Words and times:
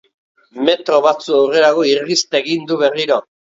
Metro 0.69 1.03
batzu 1.07 1.37
aurrerago 1.41 1.87
irrist 1.93 2.37
egin 2.43 2.69
du 2.75 2.83
berriro. 2.85 3.23